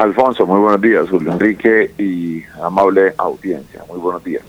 [0.00, 1.10] Alfonso, muy buenos días.
[1.10, 4.42] Julio Enrique y amable audiencia, muy buenos días.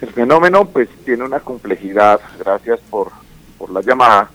[0.00, 3.12] El fenómeno pues tiene una complejidad, gracias por,
[3.56, 4.28] por la llamada,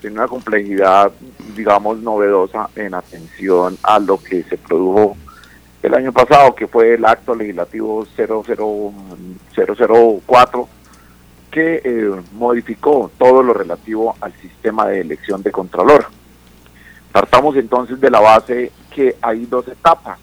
[0.00, 1.10] tiene una complejidad,
[1.56, 5.16] digamos, novedosa en atención a lo que se produjo
[5.82, 10.68] el año pasado, que fue el acto legislativo 004,
[11.50, 16.06] que eh, modificó todo lo relativo al sistema de elección de Contralor.
[17.10, 20.18] Partamos entonces de la base que hay dos etapas.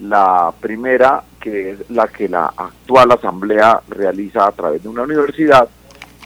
[0.00, 5.68] La primera, que es la que la actual asamblea realiza a través de una universidad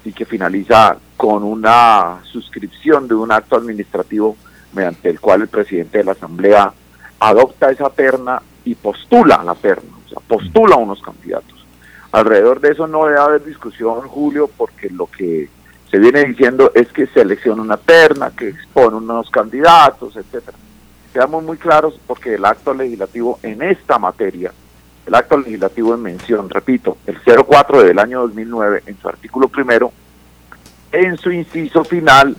[0.02, 4.38] y que finaliza con una suscripción de un acto administrativo
[4.72, 6.72] mediante el cual el presidente de la asamblea
[7.20, 11.66] adopta esa terna y postula la terna, o sea, postula unos candidatos.
[12.10, 15.50] Alrededor de eso no debe haber discusión, Julio, porque lo que
[15.90, 20.56] se viene diciendo es que selecciona una terna, que expone unos candidatos, etcétera.
[21.16, 24.52] Seamos muy claros porque el acto legislativo en esta materia,
[25.06, 29.92] el acto legislativo en mención, repito, el 04 del año 2009, en su artículo primero,
[30.92, 32.36] en su inciso final,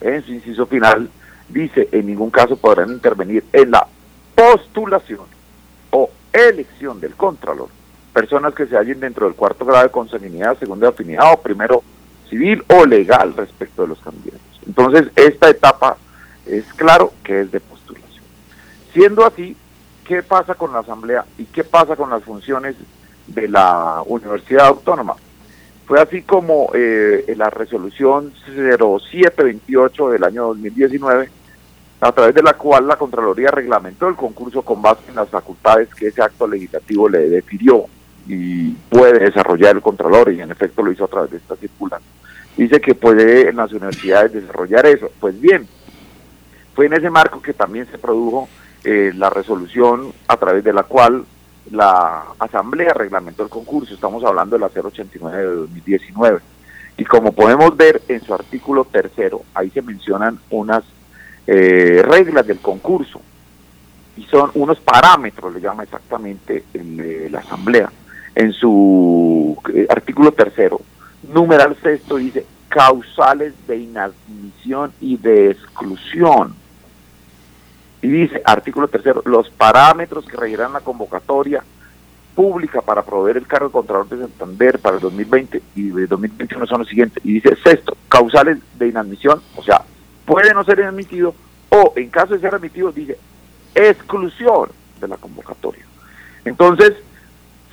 [0.00, 1.10] en su inciso final,
[1.50, 3.86] dice, en ningún caso podrán intervenir en la
[4.34, 5.26] postulación
[5.90, 7.68] o elección del Contralor
[8.14, 11.82] personas que se hallen dentro del cuarto grado de consanguinidad, segundo de afinidad o primero
[12.30, 14.40] civil o legal respecto de los candidatos.
[14.66, 15.98] Entonces, esta etapa
[16.46, 17.95] es claro que es de postulación.
[18.96, 19.54] Siendo así,
[20.06, 22.76] ¿qué pasa con la Asamblea y qué pasa con las funciones
[23.26, 25.16] de la Universidad Autónoma?
[25.84, 31.28] Fue así como eh, la resolución 0728 del año 2019,
[32.00, 35.94] a través de la cual la Contraloría reglamentó el concurso con base en las facultades
[35.94, 37.84] que ese acto legislativo le definió
[38.26, 42.00] y puede desarrollar el Contralor, y en efecto lo hizo a través de esta circular.
[42.56, 45.10] Dice que puede en las universidades desarrollar eso.
[45.20, 45.68] Pues bien,
[46.74, 48.48] fue en ese marco que también se produjo
[48.84, 51.24] eh, la resolución a través de la cual
[51.70, 56.40] la Asamblea reglamentó el concurso, estamos hablando de la 089 de 2019.
[56.98, 60.84] Y como podemos ver en su artículo tercero, ahí se mencionan unas
[61.46, 63.20] eh, reglas del concurso
[64.16, 66.64] y son unos parámetros, le llama exactamente
[67.30, 67.90] la Asamblea.
[68.34, 70.80] En su eh, artículo tercero,
[71.32, 76.54] numeral sexto, dice causales de inadmisión y de exclusión.
[78.06, 81.64] Y dice, artículo tercero, los parámetros que regirán la convocatoria
[82.36, 86.66] pública para proveer el cargo de Contralor de Santander para el 2020 y de 2021
[86.68, 87.20] son los siguientes.
[87.26, 89.82] Y dice, sexto, causales de inadmisión, o sea,
[90.24, 91.34] puede no ser admitido
[91.68, 93.18] o en caso de ser admitido, dice,
[93.74, 95.84] exclusión de la convocatoria.
[96.44, 96.92] Entonces,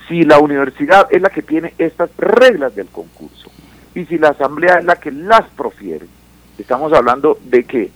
[0.08, 3.52] si la universidad es la que tiene estas reglas del concurso
[3.94, 6.08] y si la asamblea es la que las profiere,
[6.58, 7.92] estamos hablando de que,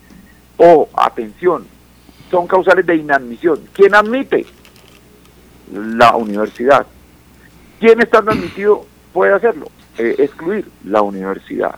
[0.56, 1.66] o atención,
[2.30, 3.60] son causales de inadmisión.
[3.72, 4.46] ¿Quién admite?
[5.72, 6.86] La universidad.
[7.78, 9.66] ¿Quién estando admitido puede hacerlo?
[9.98, 11.74] Eh, excluir la universidad.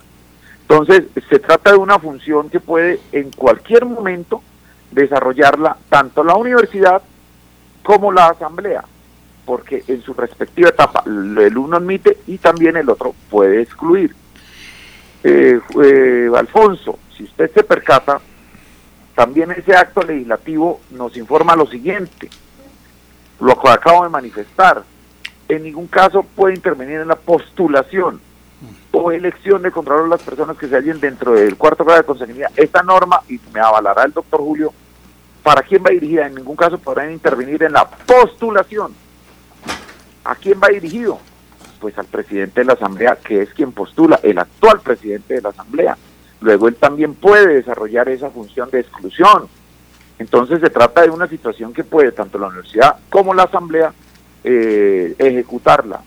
[0.61, 4.41] Entonces, se trata de una función que puede en cualquier momento
[4.91, 7.01] desarrollarla tanto la universidad
[7.83, 8.83] como la asamblea,
[9.45, 14.15] porque en su respectiva etapa el uno admite y también el otro puede excluir.
[15.23, 18.19] Eh, eh, Alfonso, si usted se percata,
[19.21, 22.27] también ese acto legislativo nos informa lo siguiente,
[23.39, 24.81] lo que acabo de manifestar,
[25.47, 28.19] en ningún caso puede intervenir en la postulación
[28.91, 32.49] o elección de controlar las personas que se hallen dentro del cuarto grado de consanguinidad.
[32.55, 34.73] Esta norma, y me avalará el doctor Julio,
[35.43, 36.25] ¿para quién va dirigida?
[36.25, 38.95] En ningún caso podrán intervenir en la postulación.
[40.23, 41.19] ¿A quién va dirigido?
[41.79, 45.49] Pues al presidente de la Asamblea, que es quien postula, el actual presidente de la
[45.49, 45.95] Asamblea.
[46.41, 49.47] Luego él también puede desarrollar esa función de exclusión.
[50.19, 53.93] Entonces se trata de una situación que puede tanto la universidad como la Asamblea
[54.43, 56.01] eh, ejecutarla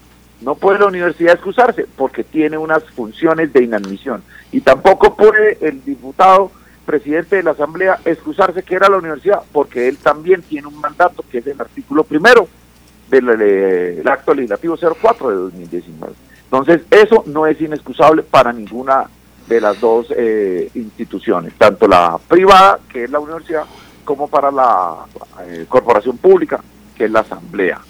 [0.44, 4.22] no puede la universidad excusarse porque tiene unas funciones de inadmisión.
[4.52, 6.50] Y tampoco puede el diputado
[6.84, 11.24] presidente de la Asamblea excusarse que era la universidad porque él también tiene un mandato
[11.30, 12.46] que es el artículo primero
[13.08, 16.12] del, acto legislativo 04 de 2019.
[16.44, 19.08] Entonces, eso no es inexcusable para ninguna
[19.46, 23.64] de las dos eh, instituciones, tanto la privada, que es la universidad,
[24.04, 25.06] como para la
[25.46, 26.62] eh, corporación pública,
[26.96, 27.80] que es la Asamblea.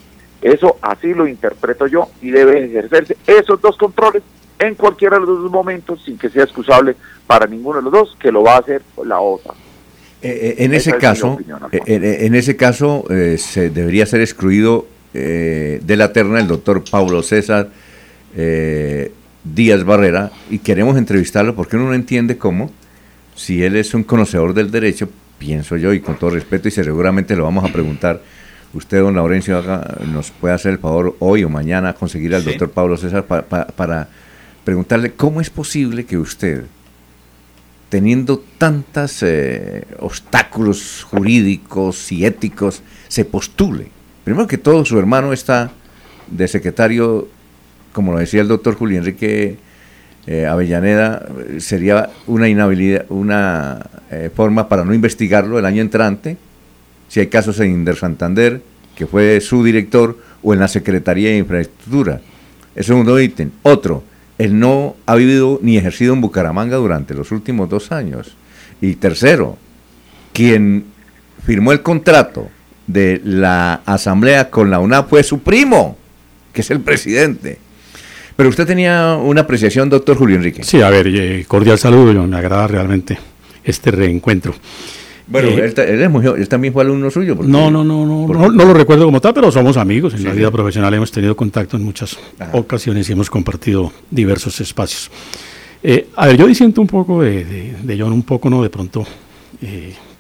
[0.41, 4.23] Eso así lo interpreto yo y debe ejercerse esos dos controles
[4.59, 6.97] en cualquiera de los dos momentos sin que sea excusable
[7.27, 9.55] para ninguno de los dos, que lo va a hacer la otra.
[10.23, 11.39] Eh, eh, en, ese caso,
[11.71, 13.05] eh, en, ese caso,
[13.37, 17.69] se debería ser excluido de la terna el doctor Pablo César
[19.45, 22.71] Díaz Barrera y queremos entrevistarlo porque uno no entiende cómo,
[23.35, 25.09] si él es un conocedor del derecho,
[25.39, 28.23] pienso yo, y con todo respeto, y seguramente lo vamos a preguntar,
[28.73, 29.63] usted, don Laurencio,
[30.07, 34.09] nos puede hacer el favor hoy o mañana conseguir al doctor Pablo César para
[34.65, 36.65] preguntarle cómo es posible que usted,
[37.89, 43.89] teniendo tantos eh, obstáculos jurídicos y éticos, se postule.
[44.25, 45.71] Primero que todo, su hermano está
[46.29, 47.29] de secretario,
[47.95, 49.57] como lo decía el doctor Julio Enrique
[50.27, 51.27] eh, Avellaneda,
[51.59, 56.37] sería una inhabilidad, una eh, forma para no investigarlo el año entrante,
[57.09, 58.61] si hay casos en Inder Santander,
[58.97, 62.21] que fue su director, o en la Secretaría de Infraestructura.
[62.75, 63.51] Es segundo ítem.
[63.63, 64.03] Otro,
[64.37, 68.37] él no ha vivido ni ejercido en Bucaramanga durante los últimos dos años.
[68.81, 69.57] Y tercero,
[70.33, 70.85] quien
[71.45, 72.51] firmó el contrato
[72.87, 75.97] de la asamblea con la UNAP fue su primo,
[76.53, 77.59] que es el presidente.
[78.37, 80.65] Pero usted tenía una apreciación, doctor Julio Enrique.
[80.65, 83.19] Sí, a ver, eh, cordial saludo, me agrada realmente
[83.63, 84.55] este reencuentro.
[85.27, 87.35] Bueno, eh, él, también fue alumno suyo.
[87.41, 90.15] no, no, no, no, no, no, lo recuerdo como tal, pero somos amigos.
[90.15, 92.19] En la vida profesional hemos tenido contacto en muchas
[92.53, 95.11] ocasiones y hemos compartido diversos espacios.
[95.83, 98.63] Eh, a ver, yo disiento un poco de, de, John, un poco, ¿no?
[98.63, 99.07] De pronto.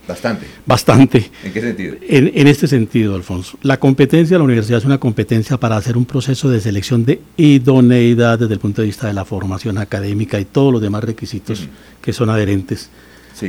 [0.06, 0.46] Bastante.
[0.66, 1.30] Bastante.
[1.42, 1.94] ¿En qué sentido?
[2.02, 3.58] En, en, este sentido, Alfonso.
[3.62, 7.20] La competencia de la universidad es una competencia para hacer un proceso de selección de
[7.36, 11.66] idoneidad desde el punto de vista de la formación académica y todos los demás requisitos
[12.02, 12.90] que son adherentes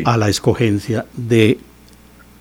[0.06, 1.60] a la escogencia de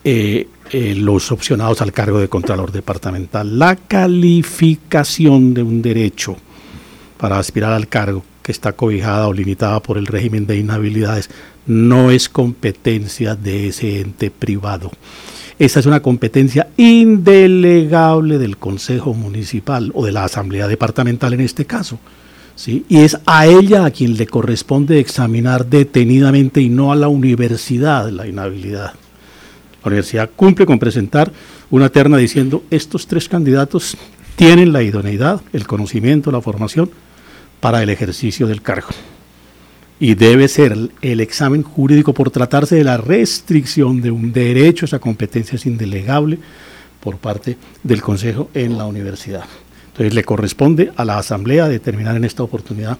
[0.04, 3.58] eh, eh, los opcionados al cargo de Contralor Departamental.
[3.58, 6.36] La calificación de un derecho
[7.18, 11.30] para aspirar al cargo que está cobijada o limitada por el régimen de inhabilidades
[11.66, 14.92] no es competencia de ese ente privado.
[15.58, 21.64] Esa es una competencia indelegable del Consejo Municipal o de la Asamblea Departamental en este
[21.64, 21.98] caso.
[22.54, 22.84] ¿sí?
[22.88, 28.10] y es a ella a quien le corresponde examinar detenidamente y no a la universidad
[28.10, 28.92] la inhabilidad.
[29.82, 31.32] La universidad cumple con presentar
[31.70, 33.96] una terna diciendo estos tres candidatos
[34.36, 36.90] tienen la idoneidad, el conocimiento, la formación
[37.64, 38.88] para el ejercicio del cargo.
[39.98, 44.98] Y debe ser el examen jurídico por tratarse de la restricción de un derecho, esa
[44.98, 46.38] competencia es indelegable
[47.00, 49.44] por parte del Consejo en la universidad.
[49.86, 52.98] Entonces le corresponde a la Asamblea determinar en esta oportunidad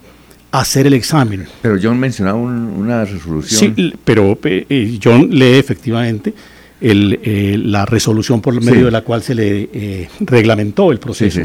[0.49, 1.45] hacer el examen.
[1.61, 3.75] Pero John mencionaba una resolución.
[3.75, 6.33] Sí, pero eh, John lee efectivamente
[6.85, 11.41] el, eh, la resolución por medio de la cual se le eh, reglamentó el proceso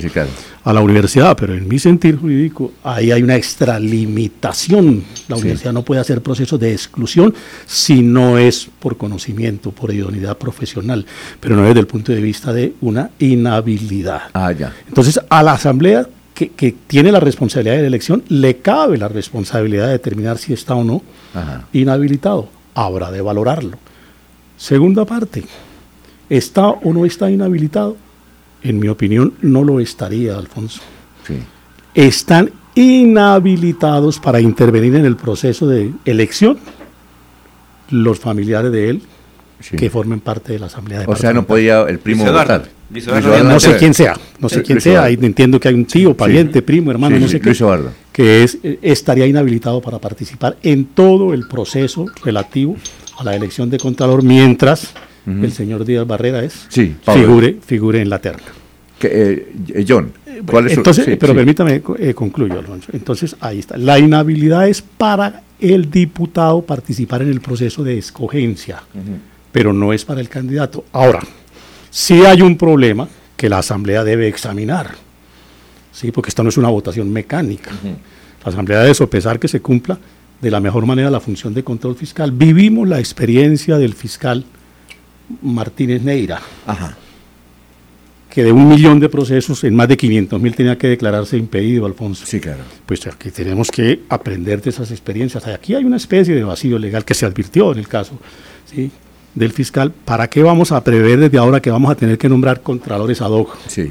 [0.64, 5.02] a la universidad, pero en mi sentir jurídico ahí hay una extralimitación.
[5.28, 7.34] La universidad no puede hacer procesos de exclusión
[7.64, 11.06] si no es por conocimiento, por idoneidad profesional,
[11.40, 14.24] pero no desde el punto de vista de una inhabilidad.
[14.34, 14.74] Ah, ya.
[14.88, 19.08] Entonces, a la asamblea que, que, tiene la responsabilidad de la elección, le cabe la
[19.08, 21.00] responsabilidad de determinar si está o no
[21.72, 22.50] inhabilitado.
[22.74, 23.78] Habrá de valorarlo.
[24.60, 25.42] Segunda parte,
[26.28, 27.96] ¿está o no está inhabilitado?
[28.62, 30.82] En mi opinión, no lo estaría, Alfonso.
[31.94, 36.58] Están inhabilitados para intervenir en el proceso de elección
[37.88, 39.02] los familiares de él
[39.78, 42.68] que formen parte de la Asamblea O sea, no podía el primo votar.
[42.90, 46.90] no sé quién sea, no sé quién sea, entiendo que hay un tío, pariente, primo,
[46.90, 47.56] hermano, no sé qué,
[48.12, 52.76] que es, estaría inhabilitado para participar en todo el proceso relativo
[53.20, 54.94] a la elección de Contralor mientras
[55.26, 58.42] el señor Díaz Barrera es figure, figure en la terna.
[59.02, 60.12] Eh, eh, John,
[60.46, 62.90] ¿cuál es Entonces, pero permítame eh, concluyo, Alfonso.
[62.92, 63.76] Entonces, ahí está.
[63.76, 68.82] La inhabilidad es para el diputado participar en el proceso de escogencia,
[69.52, 70.86] pero no es para el candidato.
[70.92, 71.20] Ahora,
[71.90, 74.92] si hay un problema que la Asamblea debe examinar,
[75.92, 76.10] ¿sí?
[76.10, 77.70] porque esto no es una votación mecánica.
[77.82, 79.98] La Asamblea debe sopesar que se cumpla
[80.40, 82.32] de la mejor manera la función de control fiscal.
[82.32, 84.44] Vivimos la experiencia del fiscal
[85.42, 86.40] Martínez Neira,
[88.28, 91.86] que de un millón de procesos, en más de 500 mil tenía que declararse impedido,
[91.86, 92.24] Alfonso.
[92.26, 92.62] Sí, claro.
[92.86, 95.46] Pues aquí tenemos que aprender de esas experiencias.
[95.46, 98.18] Aquí hay una especie de vacío legal que se advirtió en el caso
[98.66, 98.90] ¿sí?
[99.34, 99.92] del fiscal.
[99.92, 103.30] ¿Para qué vamos a prever desde ahora que vamos a tener que nombrar contralores ad
[103.30, 103.56] hoc?
[103.66, 103.90] Sí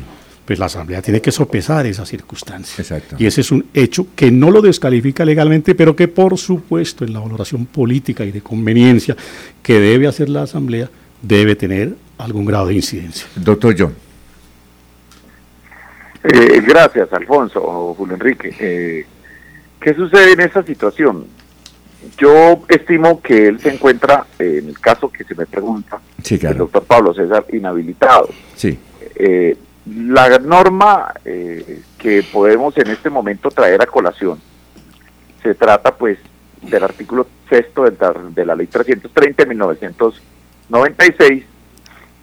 [0.49, 2.81] pues la Asamblea tiene que sopesar esa circunstancia.
[2.81, 3.15] Exacto.
[3.19, 7.13] Y ese es un hecho que no lo descalifica legalmente, pero que por supuesto en
[7.13, 9.15] la valoración política y de conveniencia
[9.61, 10.89] que debe hacer la Asamblea
[11.21, 13.27] debe tener algún grado de incidencia.
[13.35, 13.93] Doctor John.
[16.23, 18.51] Eh, gracias, Alfonso, Julio Enrique.
[18.59, 19.05] Eh,
[19.79, 21.27] ¿Qué sucede en esta situación?
[22.17, 26.83] Yo estimo que él se encuentra, en el caso que se me pregunta, el doctor
[26.85, 28.29] Pablo César, inhabilitado.
[28.55, 28.79] Sí.
[29.95, 34.39] La norma eh, que podemos en este momento traer a colación
[35.41, 36.17] se trata pues
[36.61, 41.43] del artículo sexto de, la ley 330 de 96,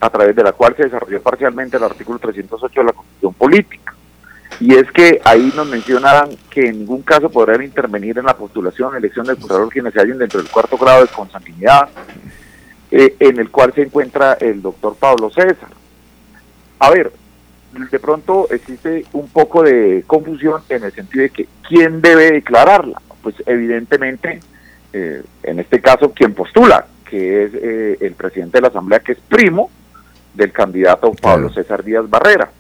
[0.01, 3.95] a través de la cual se desarrolló parcialmente el artículo 308 de la Constitución Política.
[4.61, 8.95] Y es que ahí nos mencionaban que en ningún caso podrán intervenir en la postulación
[8.95, 11.89] elección del Contralor quienes se hallen dentro del cuarto grado de consanguinidad,
[12.91, 15.71] eh, en el cual se encuentra el doctor Pablo César.
[16.79, 17.13] A ver,
[17.91, 23.01] de pronto existe un poco de confusión en el sentido de que quién debe declararla.
[23.23, 24.41] Pues evidentemente,
[24.93, 29.13] eh, en este caso, quien postula, que es eh, el presidente de la Asamblea, que
[29.13, 29.71] es primo
[30.35, 32.51] del candidato Pablo César Díaz Barrera.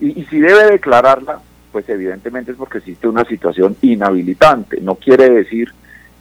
[0.00, 1.40] Y, y si debe declararla,
[1.72, 4.80] pues evidentemente es porque existe una situación inhabilitante.
[4.80, 5.72] No quiere decir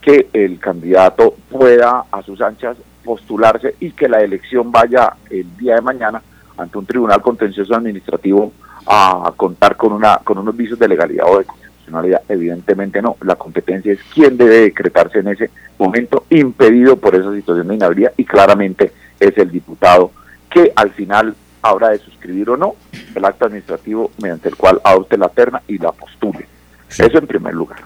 [0.02, 5.76] que el candidato pueda a sus anchas postularse y que la elección vaya el día
[5.76, 6.22] de mañana
[6.58, 8.52] ante un tribunal contencioso administrativo
[8.86, 12.22] a contar con una con unos vicios de legalidad o de constitucionalidad.
[12.28, 13.18] Evidentemente no.
[13.22, 18.14] La competencia es quién debe decretarse en ese momento impedido por esa situación de inhabilidad
[18.18, 20.12] y claramente es el diputado
[20.50, 22.76] que al final habrá de suscribir o no
[23.14, 26.48] el acto administrativo mediante el cual adopte la terna y la postule.
[26.90, 27.80] Eso en primer lugar.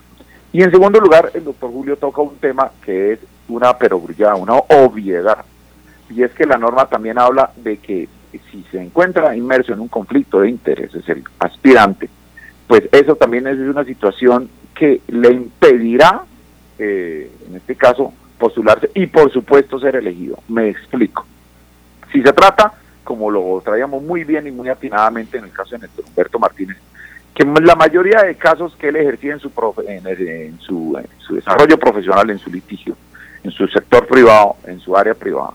[0.53, 4.55] Y en segundo lugar, el doctor Julio toca un tema que es una perogrullada, una
[4.55, 5.45] obviedad.
[6.09, 8.09] Y es que la norma también habla de que
[8.39, 12.09] si se encuentra inmerso en un conflicto de intereses el aspirante,
[12.67, 16.23] pues eso también es una situación que le impedirá,
[16.79, 20.39] eh, en este caso, postularse y por supuesto ser elegido.
[20.47, 21.25] Me explico.
[22.11, 22.73] Si se trata,
[23.03, 26.77] como lo traíamos muy bien y muy atinadamente en el caso de Néstor Humberto Martínez,
[27.33, 29.51] que la mayoría de casos que él ejercía en su,
[29.87, 32.95] en, su, en su desarrollo profesional, en su litigio,
[33.43, 35.53] en su sector privado, en su área privada,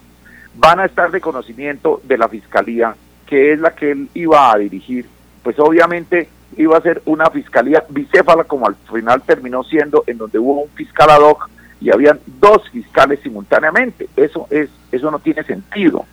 [0.57, 2.95] van a estar de conocimiento de la fiscalía,
[3.27, 5.07] que es la que él iba a dirigir,
[5.43, 10.39] pues obviamente iba a ser una fiscalía bicéfala como al final terminó siendo en donde
[10.39, 14.09] hubo un fiscal ad hoc y habían dos fiscales simultáneamente.
[14.17, 16.07] Eso es eso no tiene sentido.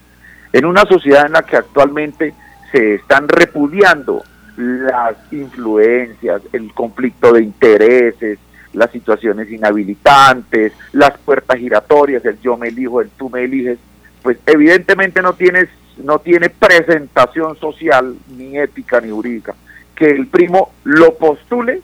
[0.51, 2.33] En una sociedad en la que actualmente
[2.71, 4.23] se están repudiando
[4.57, 8.39] las influencias, el conflicto de intereses,
[8.73, 13.79] las situaciones inhabilitantes, las puertas giratorias, el yo me elijo, el tú me eliges,
[14.23, 19.53] pues evidentemente no tienes no tiene presentación social ni ética ni jurídica
[19.95, 21.81] que el primo lo postule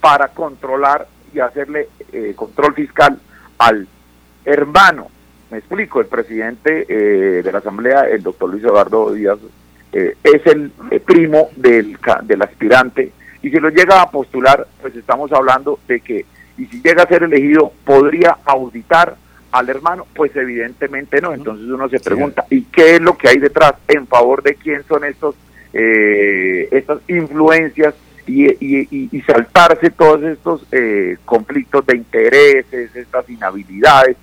[0.00, 3.18] para controlar y hacerle eh, control fiscal
[3.58, 3.86] al
[4.44, 5.08] hermano.
[5.50, 9.38] Me explico, el presidente eh, de la Asamblea, el doctor Luis Eduardo Díaz,
[9.92, 10.70] eh, es el
[11.04, 13.12] primo del, del aspirante
[13.42, 16.24] y si lo llega a postular, pues estamos hablando de que,
[16.56, 19.16] y si llega a ser elegido, podría auditar
[19.54, 21.32] al hermano, pues evidentemente no.
[21.32, 23.74] Entonces uno se pregunta, ¿y qué es lo que hay detrás?
[23.86, 25.36] ¿En favor de quién son estos
[25.72, 27.94] eh, estas influencias
[28.26, 34.16] y, y, saltarse todos estos eh, conflictos de intereses, estas inhabilidades?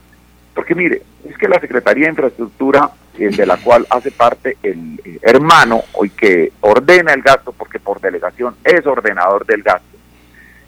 [0.53, 5.17] Porque mire, es que la Secretaría de Infraestructura, de la cual hace parte el eh,
[5.21, 9.97] hermano, hoy que ordena el gasto, porque por delegación es ordenador del gasto,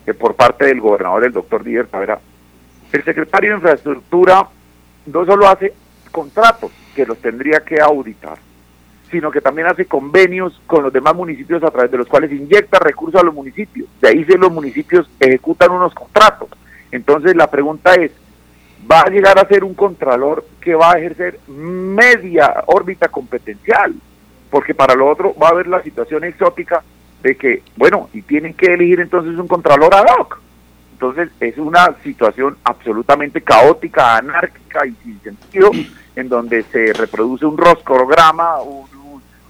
[0.06, 2.22] que por parte del gobernador, el doctor Díaz Tavera,
[2.94, 4.48] el secretario de Infraestructura
[5.08, 5.74] no solo hace
[6.12, 8.38] contratos, que los tendría que auditar,
[9.10, 12.80] sino que también hace convenios con los demás municipios a través de los cuales inyecta
[12.80, 13.90] recursos a los municipios.
[14.00, 16.50] De ahí se los municipios ejecutan unos contratos.
[16.92, 18.12] Entonces la pregunta es,
[18.90, 23.96] ¿va a llegar a ser un contralor que va a ejercer media órbita competencial?
[24.52, 26.84] Porque para lo otro va a haber la situación exótica
[27.24, 30.40] de que, bueno, y tienen que elegir entonces un contralor ad hoc.
[31.04, 35.70] Entonces es una situación absolutamente caótica, anárquica y sin sentido,
[36.16, 38.56] en donde se reproduce un roscograma,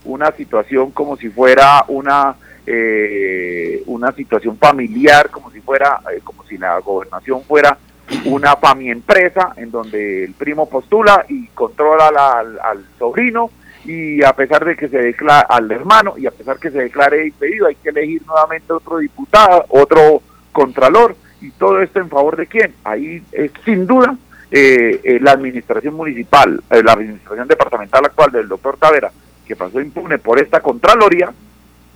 [0.05, 2.33] una situación como si fuera una
[2.65, 7.77] eh, una situación familiar, como si fuera, eh, como si la gobernación fuera
[8.25, 13.51] una fami empresa, en donde el primo postula y controla al, al sobrino
[13.85, 17.27] y a pesar de que se declara al hermano y a pesar que se declare
[17.27, 22.47] impedido hay que elegir nuevamente otro diputado, otro contralor y todo esto en favor de
[22.47, 22.73] quién.
[22.83, 24.15] Ahí es sin duda
[24.49, 29.11] eh, eh, la administración municipal, eh, la administración departamental actual del doctor Tavera,
[29.45, 31.33] que pasó impune por esta Contraloría,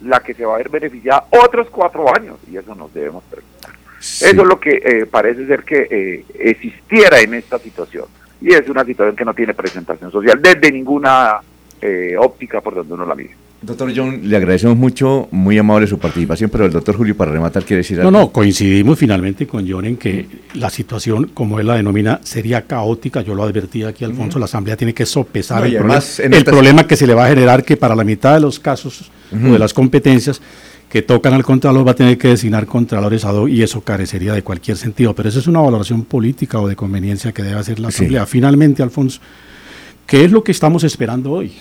[0.01, 3.71] la que se va a ver beneficiada otros cuatro años, y eso nos debemos preguntar.
[3.99, 8.05] Eso es lo que parece ser que existiera en esta situación,
[8.41, 11.39] y es una situación que no tiene presentación social desde ninguna
[12.19, 13.46] óptica por donde uno la mire.
[13.61, 17.63] Doctor John, le agradecemos mucho, muy amable su participación, pero el doctor Julio, para rematar,
[17.63, 18.11] quiere decir algo.
[18.11, 22.67] No, no, coincidimos finalmente con John en que la situación, como él la denomina, sería
[22.67, 23.21] caótica.
[23.21, 27.07] Yo lo advertí aquí, Alfonso, la Asamblea tiene que sopesar el, el problema que se
[27.07, 30.39] le va a generar, que para la mitad de los casos o de las competencias
[30.87, 34.43] que tocan al Contralor va a tener que designar Contralores a y eso carecería de
[34.43, 35.15] cualquier sentido.
[35.15, 38.25] Pero eso es una valoración política o de conveniencia que debe hacer la Asamblea.
[38.25, 39.19] Finalmente, Alfonso
[40.07, 41.51] ¿Qué es lo que estamos esperando hoy?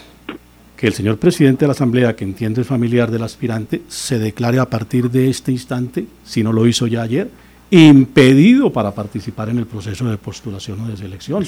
[0.76, 4.58] Que el señor presidente de la Asamblea, que entiende el familiar del aspirante, se declare
[4.58, 7.30] a partir de este instante, si no lo hizo ya ayer,
[7.70, 11.44] impedido para participar en el proceso de postulación o de selección.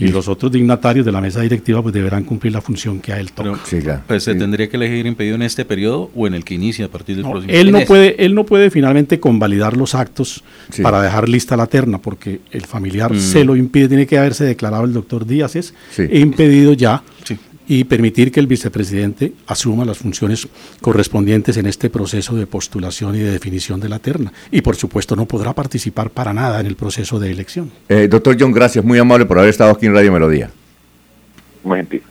[0.00, 3.18] Y los otros dignatarios de la mesa directiva pues deberán cumplir la función que a
[3.18, 3.58] él toca.
[4.06, 6.88] pues se tendría que elegir impedido en este periodo o en el que inicia a
[6.88, 7.52] partir del próximo.
[7.52, 10.44] Él no puede, él no puede finalmente convalidar los actos
[10.82, 13.18] para dejar lista la terna, porque el familiar mm.
[13.18, 15.74] se lo impide, tiene que haberse declarado el doctor Díaz es
[16.12, 17.02] impedido ya
[17.68, 20.48] y permitir que el vicepresidente asuma las funciones
[20.80, 24.32] correspondientes en este proceso de postulación y de definición de la terna.
[24.50, 27.70] Y por supuesto no podrá participar para nada en el proceso de elección.
[27.88, 30.50] Eh, doctor John, gracias, muy amable por haber estado aquí en Radio Melodía.
[31.62, 32.02] Muy gentil.